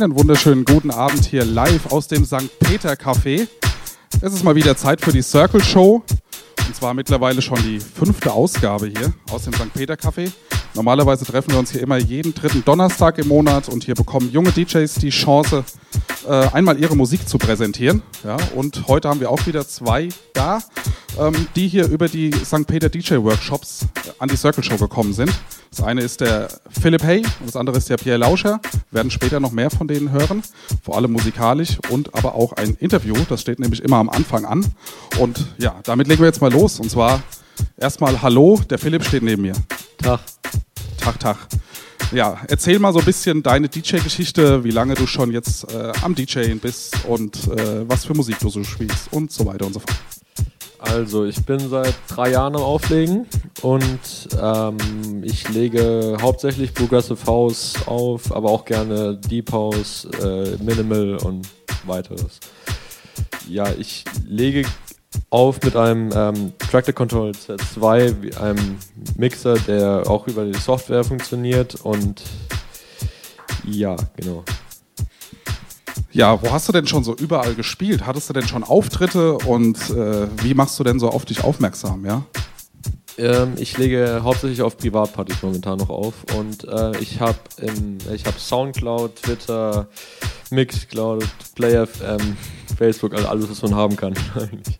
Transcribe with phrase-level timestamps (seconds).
[0.00, 2.56] Einen wunderschönen guten Abend hier live aus dem St.
[2.60, 3.48] Peter Café.
[4.20, 6.04] Es ist mal wieder Zeit für die Circle Show.
[6.68, 9.74] Und zwar mittlerweile schon die fünfte Ausgabe hier aus dem St.
[9.74, 10.30] Peter Café.
[10.74, 14.52] Normalerweise treffen wir uns hier immer jeden dritten Donnerstag im Monat und hier bekommen junge
[14.52, 15.64] DJs die Chance,
[16.28, 18.02] äh, einmal ihre Musik zu präsentieren.
[18.22, 20.62] Ja, und heute haben wir auch wieder zwei da,
[21.18, 22.68] ähm, die hier über die St.
[22.68, 23.86] Peter DJ Workshops
[24.20, 25.32] an die Circle Show gekommen sind.
[25.70, 28.60] Das eine ist der Philipp Hay und das andere ist der Pierre Lauscher.
[28.90, 30.42] Wir werden später noch mehr von denen hören,
[30.82, 33.14] vor allem musikalisch und aber auch ein Interview.
[33.28, 34.66] Das steht nämlich immer am Anfang an.
[35.18, 36.80] Und ja, damit legen wir jetzt mal los.
[36.80, 37.22] Und zwar
[37.76, 39.54] erstmal Hallo, der Philipp steht neben mir.
[39.98, 40.20] Tag.
[40.98, 41.36] Tag, Tag.
[42.12, 46.14] Ja, erzähl mal so ein bisschen deine DJ-Geschichte, wie lange du schon jetzt äh, am
[46.14, 49.80] DJing bist und äh, was für Musik du so spielst und so weiter und so
[49.80, 49.94] fort.
[50.78, 53.26] Also, ich bin seit drei Jahren am Auflegen
[53.62, 61.16] und ähm, ich lege hauptsächlich Progressive House auf, aber auch gerne Deep House, äh, Minimal
[61.16, 61.48] und
[61.84, 62.38] weiteres.
[63.48, 64.62] Ja, ich lege
[65.30, 68.76] auf mit einem ähm, Tractor Control Z2, einem
[69.16, 72.22] Mixer, der auch über die Software funktioniert und
[73.64, 74.44] ja, genau.
[76.10, 78.06] Ja, wo hast du denn schon so überall gespielt?
[78.06, 82.04] Hattest du denn schon Auftritte und äh, wie machst du denn so auf dich aufmerksam,
[82.04, 82.24] ja?
[83.18, 89.16] Ähm, ich lege hauptsächlich auf Privatpartys momentan noch auf und äh, ich habe hab Soundcloud,
[89.16, 89.88] Twitter,
[90.50, 91.26] Mixcloud,
[91.56, 92.36] PlayFM,
[92.76, 94.78] Facebook, also alles, was man haben kann eigentlich.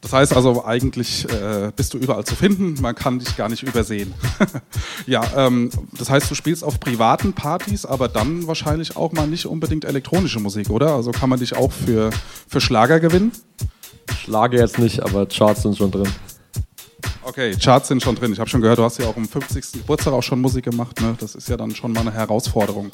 [0.00, 3.64] Das heißt also, eigentlich äh, bist du überall zu finden, man kann dich gar nicht
[3.64, 4.14] übersehen.
[5.06, 9.46] ja, ähm, das heißt, du spielst auf privaten Partys, aber dann wahrscheinlich auch mal nicht
[9.46, 10.94] unbedingt elektronische Musik, oder?
[10.94, 12.10] Also kann man dich auch für,
[12.48, 13.32] für Schlager gewinnen?
[14.16, 16.08] Schlager jetzt nicht, aber Charts sind schon drin.
[17.26, 18.32] Okay, Charts sind schon drin.
[18.32, 19.80] Ich habe schon gehört, du hast ja auch am 50.
[19.80, 21.00] Geburtstag auch schon Musik gemacht.
[21.00, 21.16] Ne?
[21.18, 22.92] Das ist ja dann schon mal eine Herausforderung.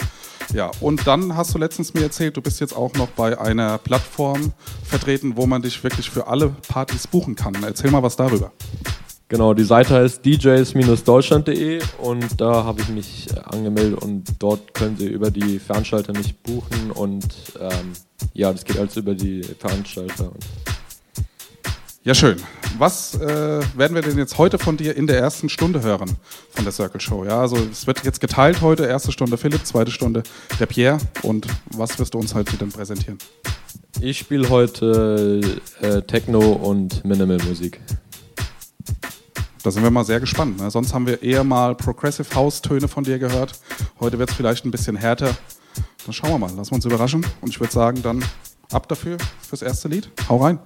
[0.55, 3.77] Ja, und dann hast du letztens mir erzählt, du bist jetzt auch noch bei einer
[3.77, 4.53] Plattform
[4.85, 7.55] vertreten, wo man dich wirklich für alle Partys buchen kann.
[7.63, 8.53] Erzähl mal was darüber.
[9.29, 15.09] Genau, die Seite heißt djs-deutschland.de und da habe ich mich angemeldet und dort können Sie
[15.09, 17.27] über die Veranstalter mich buchen und
[17.61, 17.93] ähm,
[18.33, 20.33] ja, das geht also über die Veranstalter.
[22.05, 22.37] Ja, schön.
[22.79, 26.17] Was äh, werden wir denn jetzt heute von dir in der ersten Stunde hören
[26.51, 27.25] von der Circle Show?
[27.25, 30.25] Ja, also es wird jetzt geteilt heute, erste Stunde Philipp, zweite Stunde
[30.59, 30.99] der Pierre.
[31.23, 33.19] Und was wirst du uns heute denn präsentieren?
[34.01, 37.81] Ich spiele heute äh, Techno und Minimal Musik.
[39.63, 40.59] Da sind wir mal sehr gespannt.
[40.59, 40.73] Ne?
[40.73, 43.53] Sonst haben wir eher mal Progressive House Töne von dir gehört.
[44.01, 45.37] Heute wird es vielleicht ein bisschen härter.
[46.05, 47.25] Dann schauen wir mal, lassen wir uns überraschen.
[47.41, 48.25] Und ich würde sagen, dann
[48.73, 49.19] ab dafür
[49.49, 50.11] fürs erste Lied.
[50.29, 50.59] Hau rein.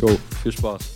[0.00, 0.93] Jo, viel Spaß.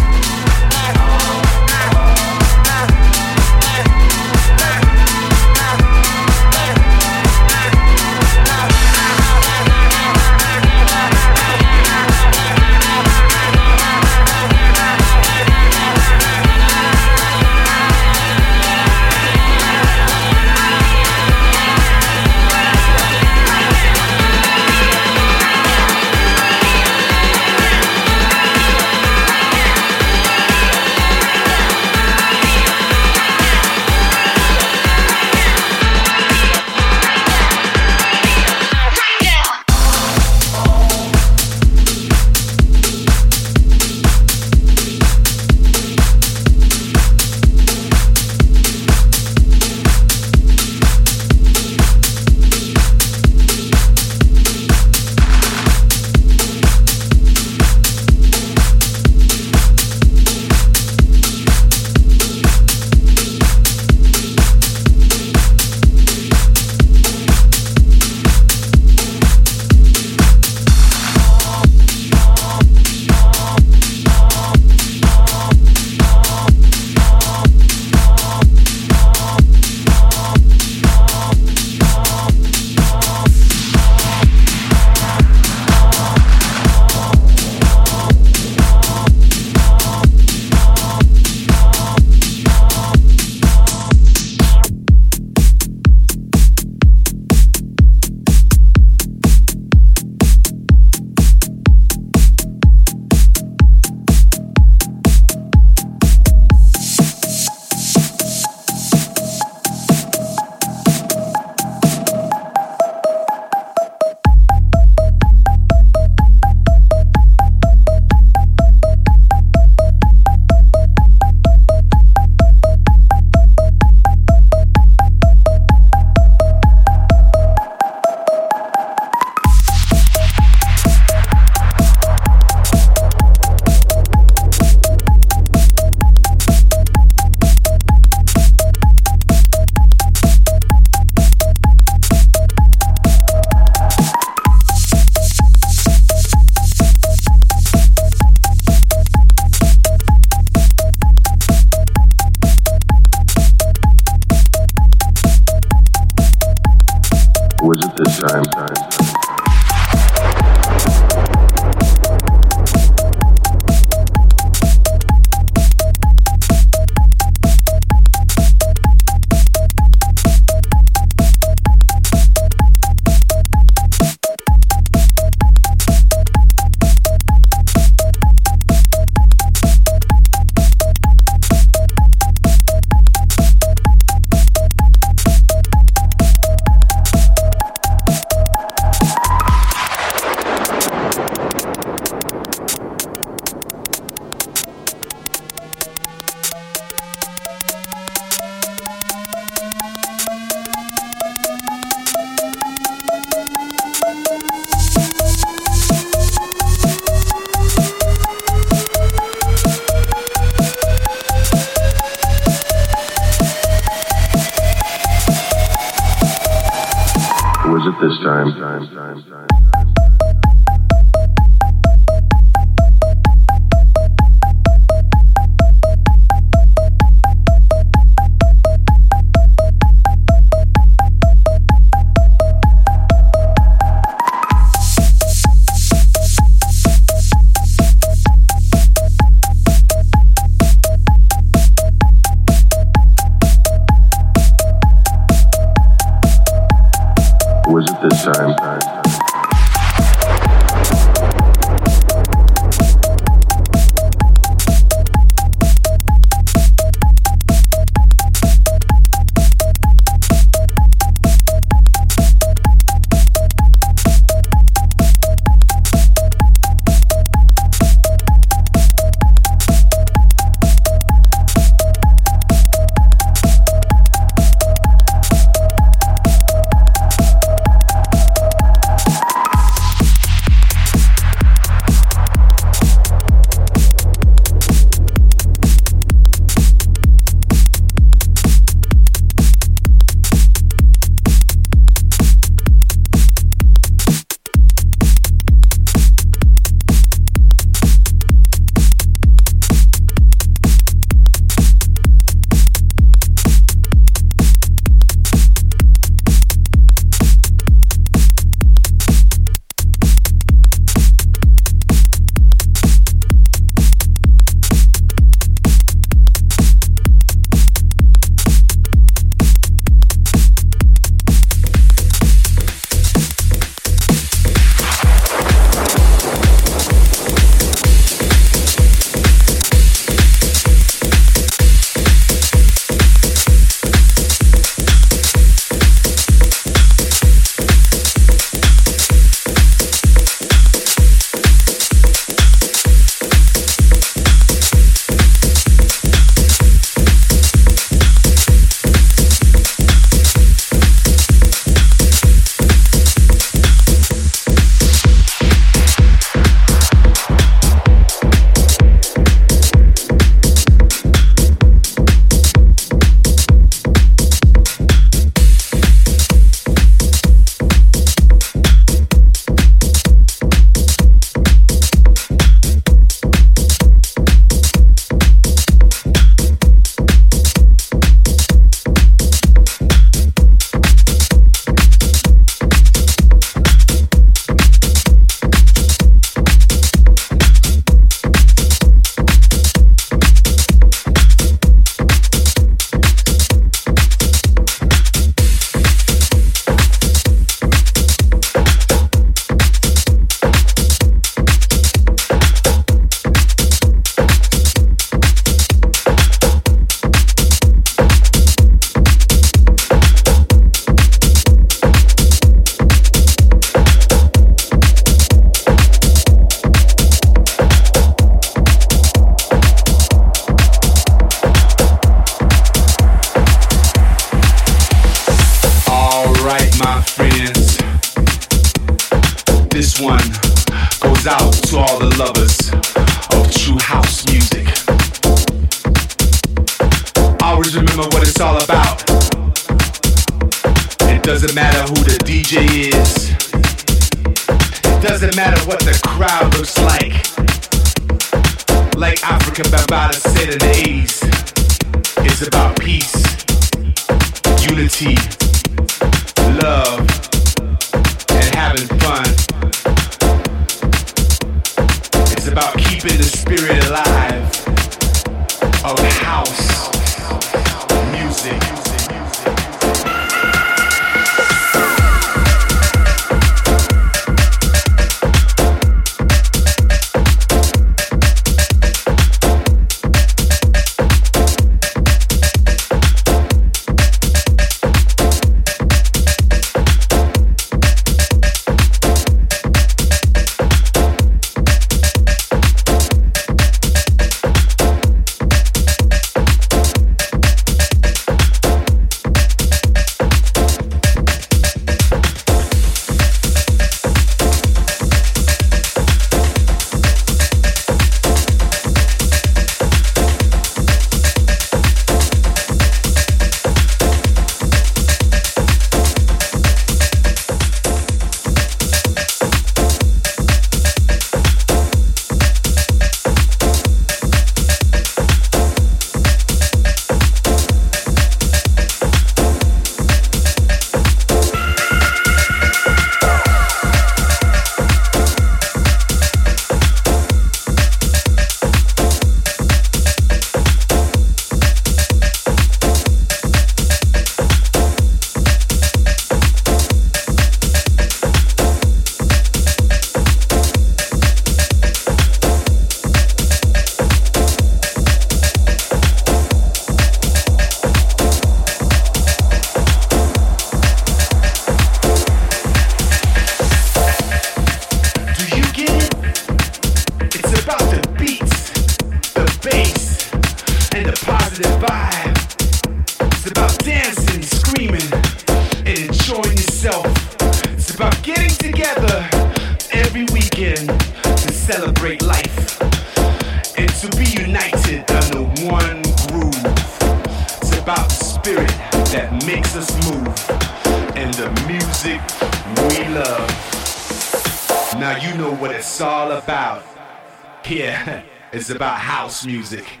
[599.45, 600.00] music.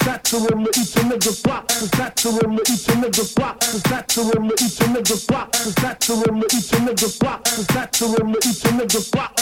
[6.79, 7.55] nigga block, a
[8.79, 9.39] nigga block, block.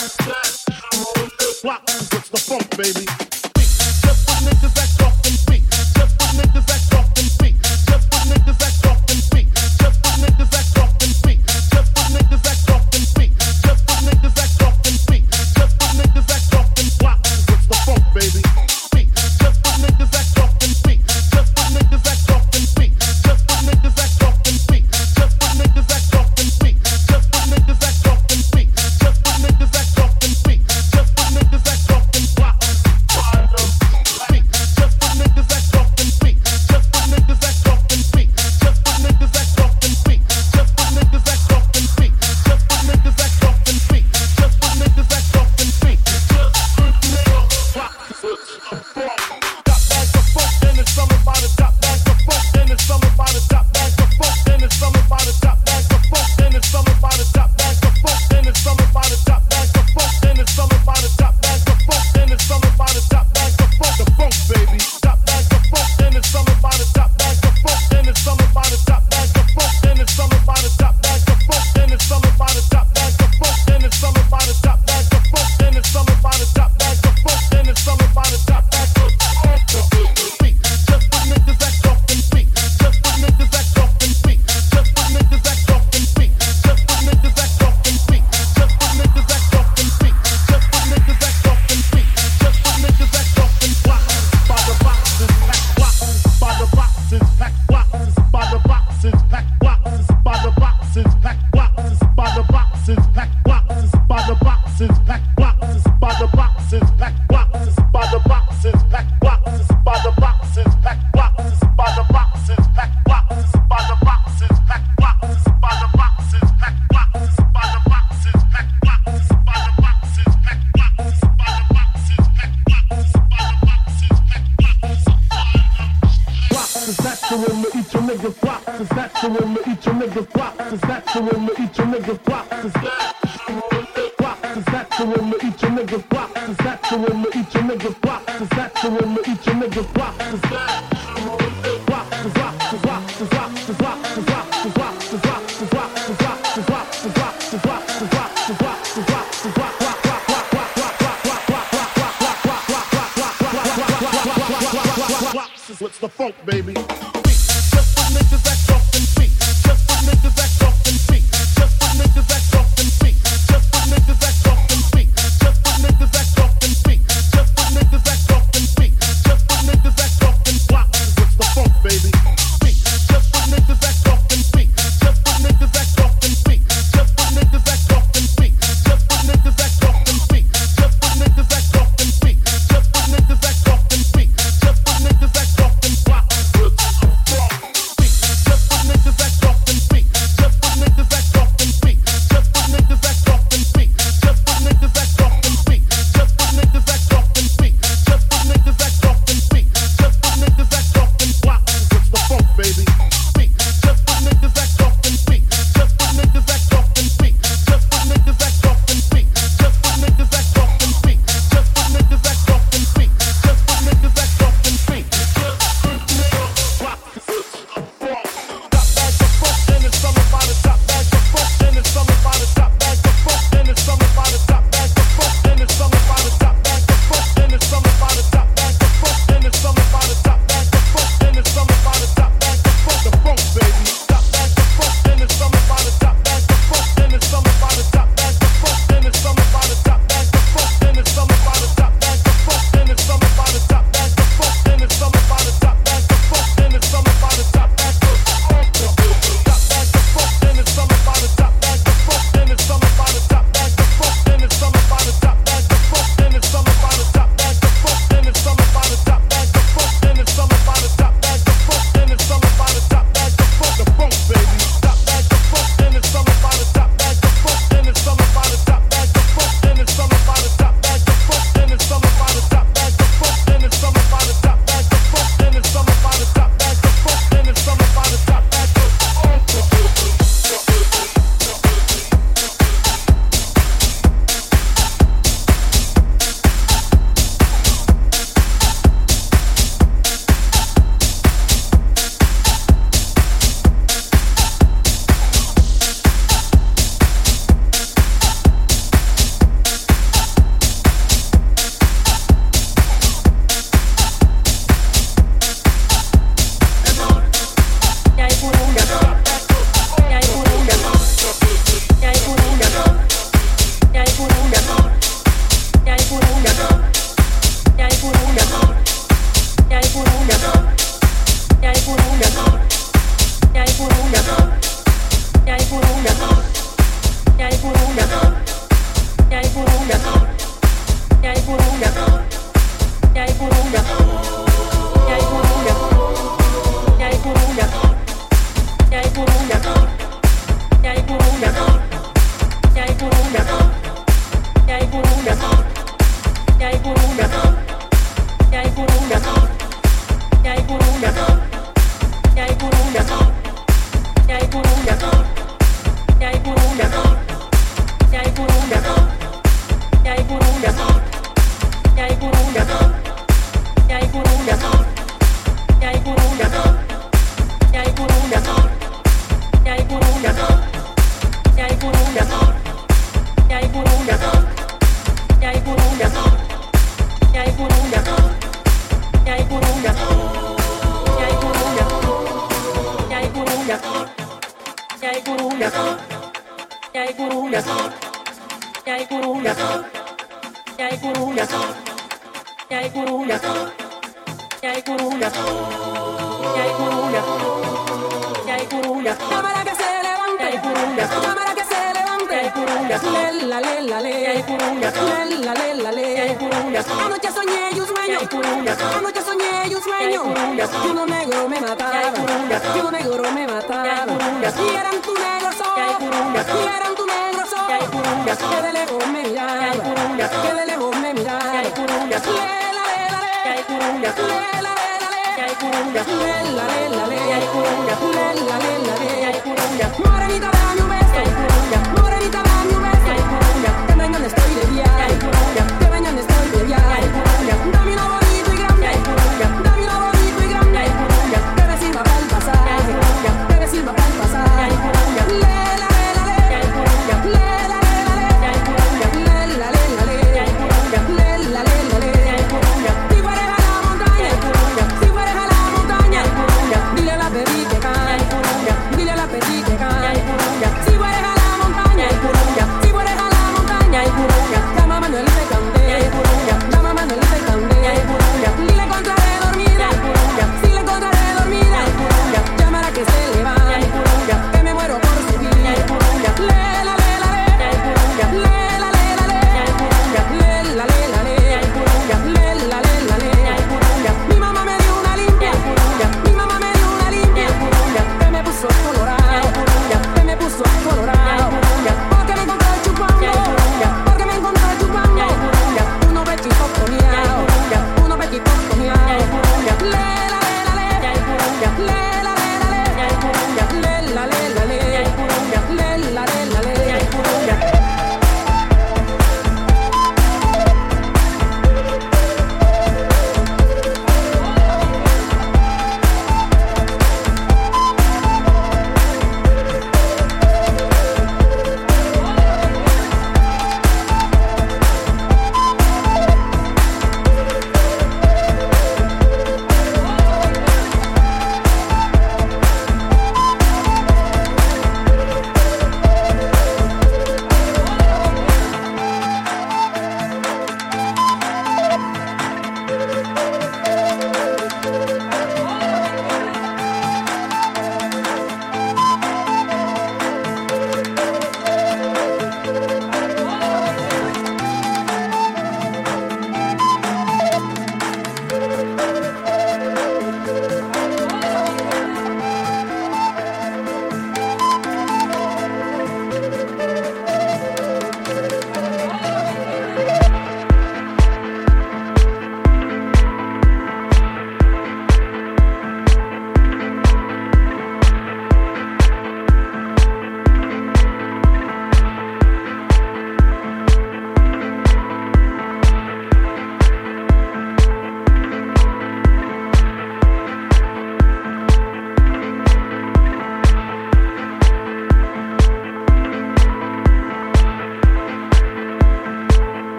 [4.04, 5.67] Just for niggas that talk and speak
[6.38, 7.28] niggas that cross them.
[7.90, 9.17] Just for niggas that cross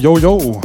[0.00, 0.58] Yo, yo.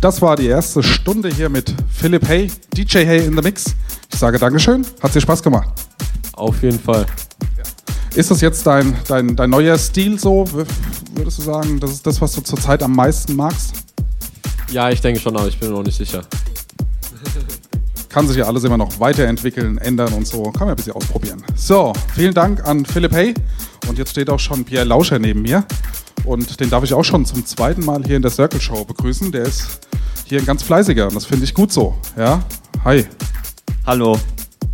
[0.00, 3.76] Das war die erste Stunde hier mit Philipp Hay, DJ Hay in the Mix.
[4.12, 5.68] Ich sage Dankeschön, hat dir Spaß gemacht.
[6.32, 7.06] Auf jeden Fall.
[8.16, 10.48] Ist das jetzt dein, dein, dein neuer Stil so?
[10.50, 13.72] Würdest du sagen, das ist das, was du zurzeit am meisten magst?
[14.72, 16.22] Ja, ich denke schon, aber ich bin mir noch nicht sicher.
[18.08, 20.42] Kann sich ja alles immer noch weiterentwickeln, ändern und so.
[20.50, 21.40] Kann man ein bisschen ausprobieren.
[21.54, 23.34] So, vielen Dank an Philipp Hay.
[23.86, 25.64] Und jetzt steht auch schon Pierre Lauscher neben mir.
[26.24, 29.30] Und den darf ich auch schon zum zweiten Mal hier in der Circle Show begrüßen.
[29.30, 29.80] Der ist
[30.24, 31.94] hier ein ganz fleißiger und das finde ich gut so.
[32.16, 32.42] Ja,
[32.84, 33.04] hi.
[33.86, 34.18] Hallo.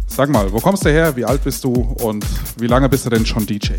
[0.07, 1.14] Sag mal, wo kommst du her?
[1.16, 2.24] Wie alt bist du und
[2.59, 3.72] wie lange bist du denn schon DJ?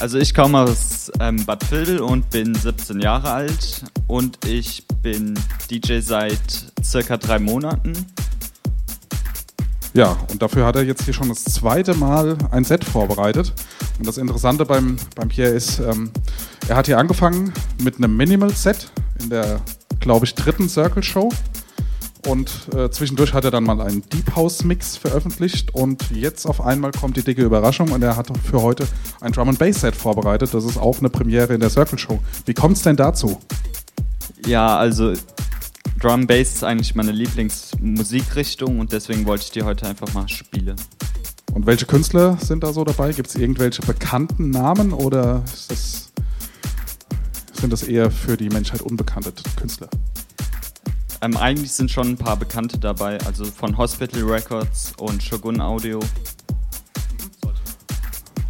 [0.00, 5.38] Also ich komme aus ähm, Bad Vilbel und bin 17 Jahre alt und ich bin
[5.70, 7.92] DJ seit circa drei Monaten.
[9.92, 13.52] Ja, und dafür hat er jetzt hier schon das zweite Mal ein Set vorbereitet.
[13.98, 16.10] Und das Interessante beim, beim Pierre ist, ähm,
[16.68, 17.52] er hat hier angefangen
[17.82, 18.90] mit einem Minimal-Set
[19.22, 19.60] in der,
[20.00, 21.30] glaube ich, dritten Circle Show.
[22.26, 25.74] Und äh, zwischendurch hat er dann mal einen Deep House Mix veröffentlicht.
[25.74, 28.86] Und jetzt auf einmal kommt die dicke Überraschung und er hat für heute
[29.20, 30.54] ein Drum and Bass Set vorbereitet.
[30.54, 32.18] Das ist auch eine Premiere in der Circle Show.
[32.46, 33.40] Wie kommt es denn dazu?
[34.46, 35.12] Ja, also
[36.00, 40.76] Drum Bass ist eigentlich meine Lieblingsmusikrichtung und deswegen wollte ich die heute einfach mal spielen.
[41.52, 43.12] Und welche Künstler sind da so dabei?
[43.12, 46.12] Gibt es irgendwelche bekannten Namen oder ist das,
[47.60, 49.88] sind das eher für die Menschheit unbekannte Künstler?
[51.20, 56.00] Ähm, eigentlich sind schon ein paar Bekannte dabei, also von Hospital Records und Shogun Audio.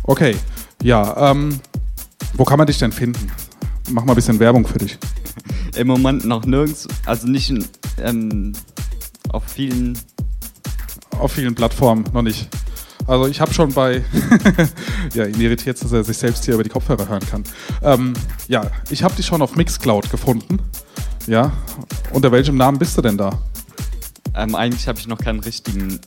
[0.02, 0.36] Okay,
[0.82, 1.60] ja, ähm,
[2.34, 3.30] wo kann man dich denn finden?
[3.90, 4.98] Mach mal ein bisschen Werbung für dich.
[5.76, 7.52] Im Moment noch nirgends, also nicht
[7.98, 8.52] ähm,
[9.30, 9.98] auf vielen
[11.18, 12.48] Auf vielen Plattformen noch nicht.
[13.06, 14.02] Also ich habe schon bei,
[15.14, 17.44] ja, ihn irritiert, dass er sich selbst hier über die Kopfhörer hören kann.
[17.82, 18.14] Ähm,
[18.48, 20.58] ja, ich habe dich schon auf Mixcloud gefunden.
[21.26, 21.52] Ja,
[22.12, 23.30] unter welchem Namen bist du denn da?
[24.34, 26.00] Ähm, eigentlich habe ich noch keinen richtigen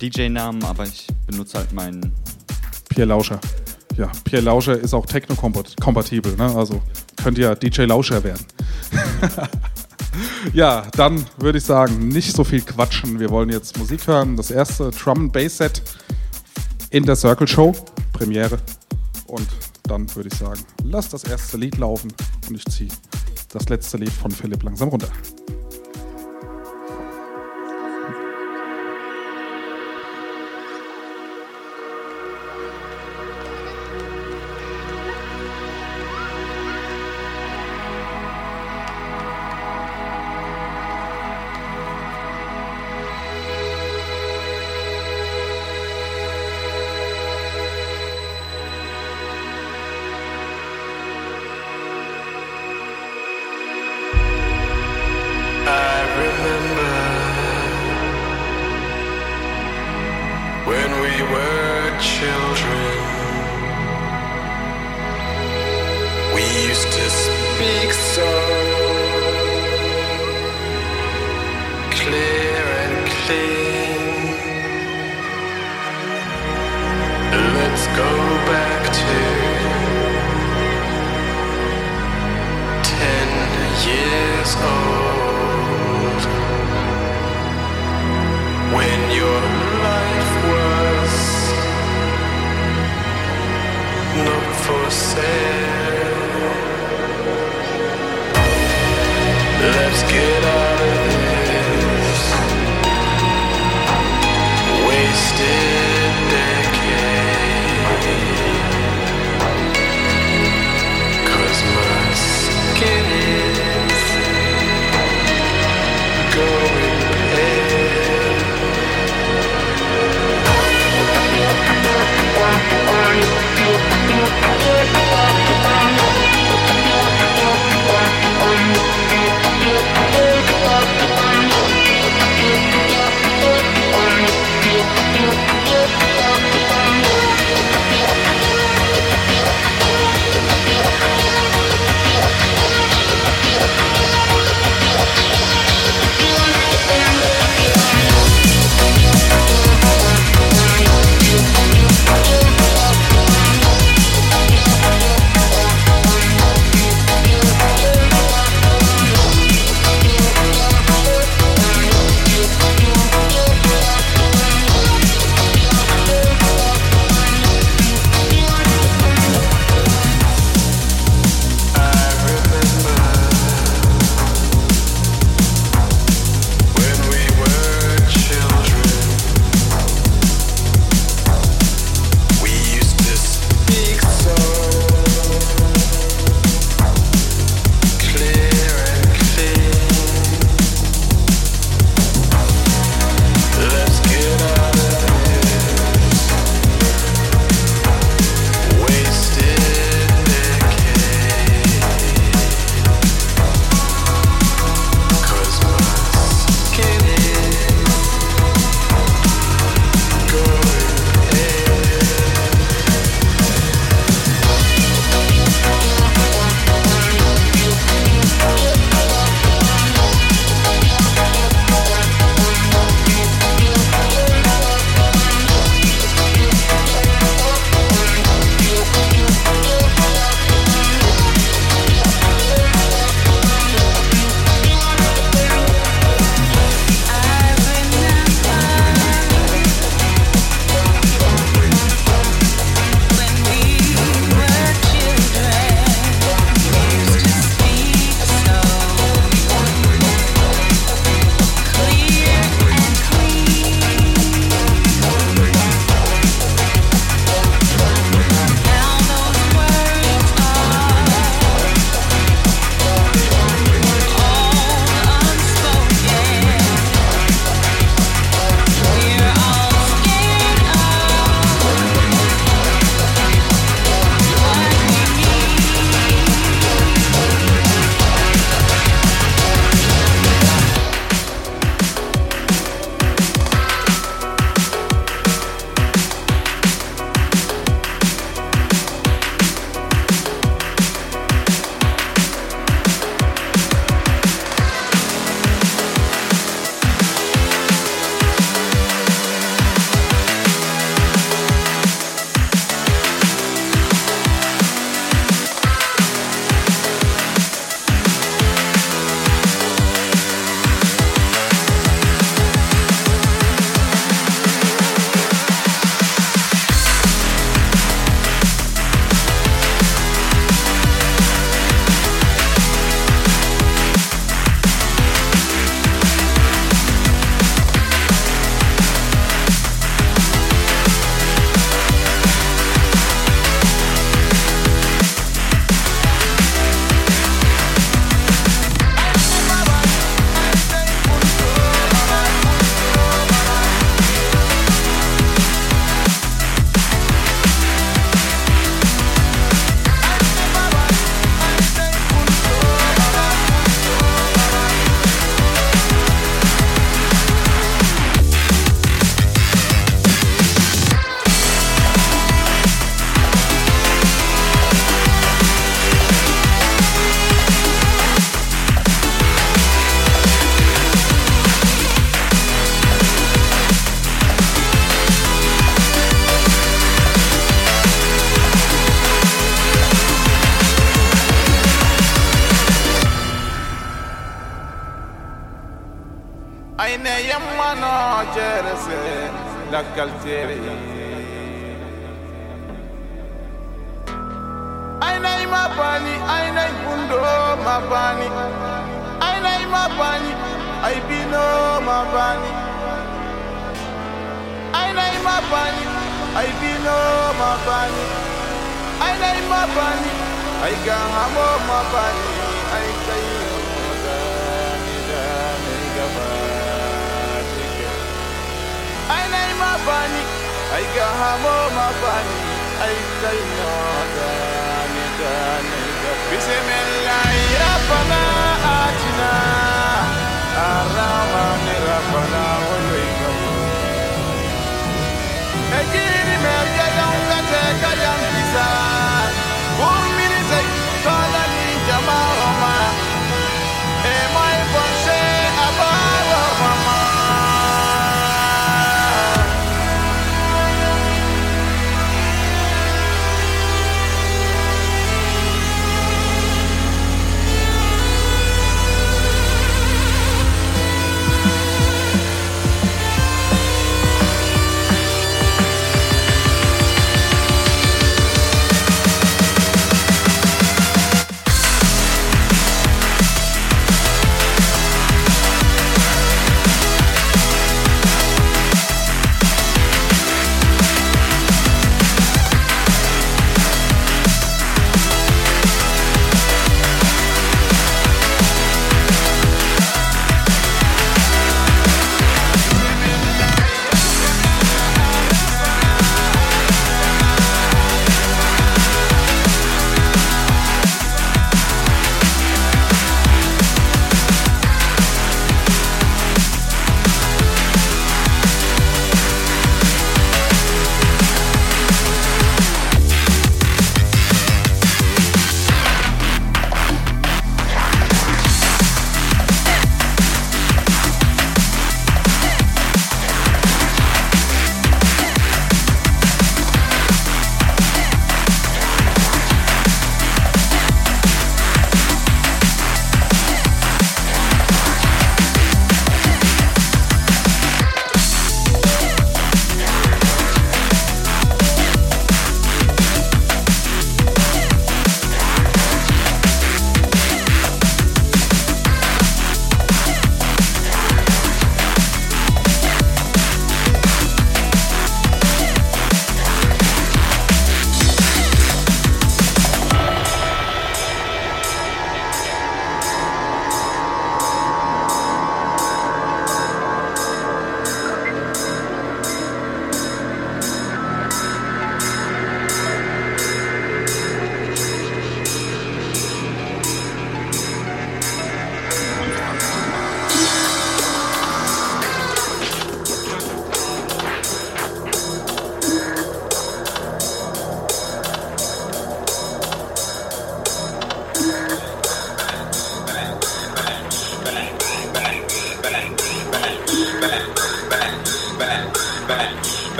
[0.00, 2.14] DJ-Namen, aber ich benutze halt meinen.
[2.88, 3.40] Pierre Lauscher.
[3.96, 6.54] Ja, Pierre Lauscher ist auch techno-kompatibel, ne?
[6.54, 6.80] also
[7.22, 8.44] könnte ja DJ Lauscher werden.
[10.52, 13.20] ja, dann würde ich sagen, nicht so viel quatschen.
[13.20, 14.36] Wir wollen jetzt Musik hören.
[14.36, 15.82] Das erste Drum Bass Set
[16.90, 17.74] in der Circle Show,
[18.12, 18.58] Premiere.
[19.26, 19.48] Und
[19.84, 22.12] dann würde ich sagen, lass das erste Lied laufen
[22.48, 22.90] und ich ziehe
[23.50, 25.08] das letzte Lied von Philipp langsam runter.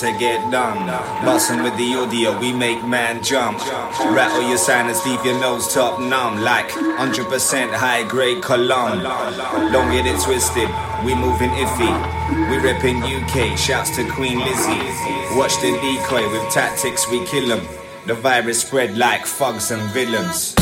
[0.00, 0.86] To get done.
[1.24, 3.58] Bustin' with the audio, we make man jump.
[4.14, 6.40] Rattle your sinus, leave your nose top numb.
[6.40, 9.02] Like 100% high grade cologne.
[9.72, 10.68] Don't get it twisted,
[11.04, 11.92] we moving iffy.
[12.50, 15.36] We reppin' UK, shouts to Queen Lizzie.
[15.36, 17.66] Watch the decoy, with tactics we kill 'em.
[18.06, 20.57] The virus spread like thugs and villains.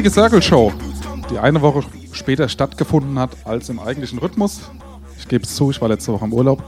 [0.00, 0.72] heutige Circle Show,
[1.30, 4.62] die eine Woche später stattgefunden hat als im eigentlichen Rhythmus.
[5.18, 6.64] Ich gebe es zu, ich war letzte Woche im Urlaub,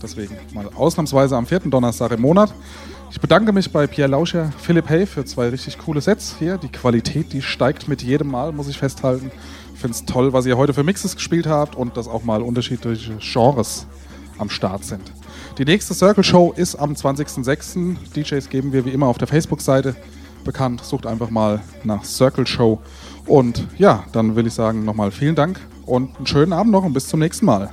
[0.00, 2.54] deswegen mal ausnahmsweise am vierten Donnerstag im Monat.
[3.10, 6.56] Ich bedanke mich bei Pierre Lauscher, Philipp Hay für zwei richtig coole Sets hier.
[6.56, 9.32] Die Qualität, die steigt mit jedem Mal, muss ich festhalten.
[9.74, 12.42] Ich finde es toll, was ihr heute für Mixes gespielt habt und dass auch mal
[12.42, 13.88] unterschiedliche Genres
[14.38, 15.12] am Start sind.
[15.58, 17.96] Die nächste Circle Show ist am 20.06.
[18.14, 19.96] DJs geben wir wie immer auf der Facebook-Seite
[20.48, 20.82] bekannt.
[20.82, 22.80] Sucht einfach mal nach Circle Show.
[23.26, 26.94] Und ja, dann will ich sagen nochmal vielen Dank und einen schönen Abend noch und
[26.94, 27.70] bis zum nächsten Mal.